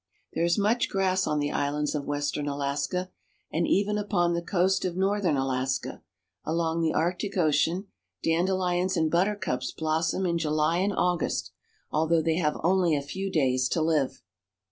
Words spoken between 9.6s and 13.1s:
blossom in July and August, although they have only a